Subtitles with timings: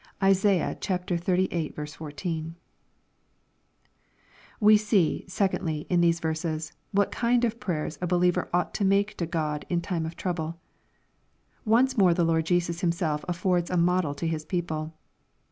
[0.19, 0.59] (Isai.
[0.83, 1.71] xxxviii.
[1.75, 2.55] 14)
[4.59, 9.27] We see, secondly, in these yeTses,'what kind of prayers a believer ought to make to
[9.27, 10.59] God in time of trouble.
[11.65, 14.97] Once more the Lord Jesus Himself affords a model to His people.